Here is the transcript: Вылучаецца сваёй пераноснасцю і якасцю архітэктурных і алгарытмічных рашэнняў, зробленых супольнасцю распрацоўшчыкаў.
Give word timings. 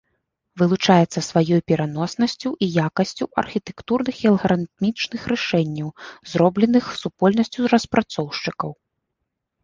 Вылучаецца 0.59 1.19
сваёй 1.29 1.59
пераноснасцю 1.71 2.49
і 2.67 2.69
якасцю 2.87 3.25
архітэктурных 3.41 4.15
і 4.23 4.29
алгарытмічных 4.31 5.21
рашэнняў, 5.33 5.89
зробленых 6.31 6.85
супольнасцю 7.03 7.61
распрацоўшчыкаў. 7.75 8.71